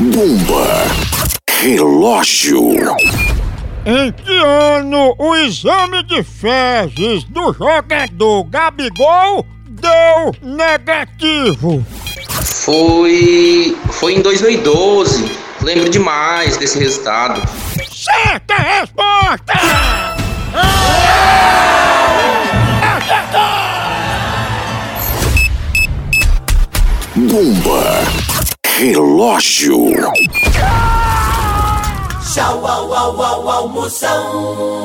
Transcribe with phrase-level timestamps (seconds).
[0.00, 0.86] Bomba.
[1.60, 2.76] Relógio.
[3.84, 11.84] Em que ano o exame de fezes do jogador Gabigol deu negativo?
[12.44, 13.76] Foi.
[13.90, 15.36] Foi em 2012.
[15.62, 17.42] Lembro demais desse resultado.
[17.90, 19.52] Certa resposta!
[27.16, 28.57] Bomba.
[28.78, 29.90] Relógio.
[32.22, 34.78] Tchau, au, au, au, almoção.